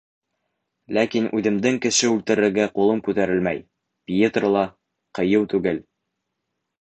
Ләкин 0.97 1.27
үҙемдең 1.39 1.75
кеше 1.83 2.09
үлтерергә 2.13 2.65
ҡулым 2.79 3.03
күтәрелмәй, 3.09 3.61
Пьетро 4.11 4.49
ла 4.57 4.63
ҡыйыу 5.19 5.47
түгел! 5.55 5.83